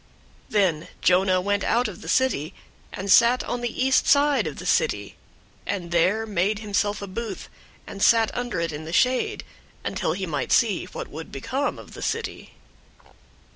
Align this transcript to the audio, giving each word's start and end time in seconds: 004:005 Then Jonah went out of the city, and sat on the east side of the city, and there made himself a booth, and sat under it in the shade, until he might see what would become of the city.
004:005 0.47 0.49
Then 0.53 0.87
Jonah 1.03 1.39
went 1.41 1.63
out 1.63 1.87
of 1.87 2.01
the 2.01 2.07
city, 2.09 2.55
and 2.91 3.11
sat 3.11 3.43
on 3.43 3.61
the 3.61 3.85
east 3.85 4.07
side 4.07 4.47
of 4.47 4.57
the 4.57 4.65
city, 4.65 5.15
and 5.67 5.91
there 5.91 6.25
made 6.25 6.57
himself 6.57 7.03
a 7.03 7.07
booth, 7.07 7.49
and 7.85 8.01
sat 8.01 8.35
under 8.35 8.59
it 8.59 8.71
in 8.71 8.85
the 8.85 8.93
shade, 8.93 9.43
until 9.85 10.13
he 10.13 10.25
might 10.25 10.51
see 10.51 10.85
what 10.85 11.07
would 11.07 11.31
become 11.31 11.77
of 11.77 11.93
the 11.93 12.01
city. 12.01 12.53